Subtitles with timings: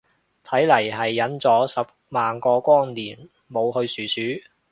[0.43, 4.41] 睇嚟係忍咗十萬個光年冇去殊殊